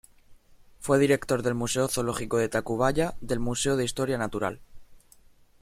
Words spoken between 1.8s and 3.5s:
Zoológico de Tacubaya del